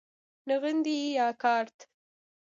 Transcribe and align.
نغدی 0.47 0.99
یا 1.17 1.27
کارت؟ 1.41 1.77